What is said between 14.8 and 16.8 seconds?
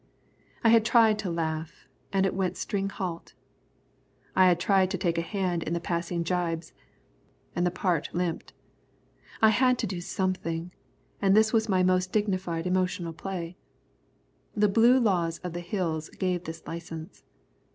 laws of the Hills gave this